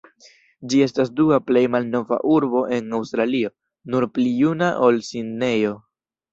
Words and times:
Ĝi 0.71 0.79
estas 0.85 1.11
dua 1.19 1.37
plej 1.49 1.63
malnova 1.75 2.19
urbo 2.37 2.65
en 2.79 2.91
Aŭstralio, 3.01 3.55
nur 3.93 4.11
pli 4.19 4.35
juna 4.41 4.75
ol 4.91 5.01
Sidnejo. 5.13 5.81